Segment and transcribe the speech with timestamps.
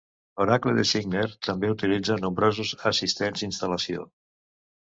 [0.45, 4.11] Oracle Designer també utilitza nombrosos assistents instal·lació.